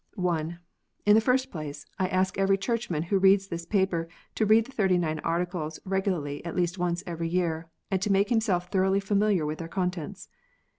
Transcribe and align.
(1) 0.15 0.57
In 1.05 1.13
the 1.13 1.21
first 1.21 1.51
place, 1.51 1.85
I 1.99 2.07
ask 2.07 2.35
every 2.35 2.57
Churchman 2.57 3.03
who 3.03 3.19
reads 3.19 3.47
this 3.49 3.67
paper 3.67 4.07
to 4.33 4.47
read 4.47 4.65
the 4.65 4.71
Thirty 4.71 4.97
nine 4.97 5.19
Articles 5.19 5.79
regularly 5.85 6.43
at 6.43 6.55
least 6.55 6.79
once 6.79 7.03
every 7.05 7.29
year, 7.29 7.69
and 7.91 8.01
to 8.01 8.11
make 8.11 8.29
himself 8.29 8.69
thoroughly 8.71 8.99
familiar 8.99 9.45
with 9.45 9.59
their 9.59 9.67
contents. 9.67 10.27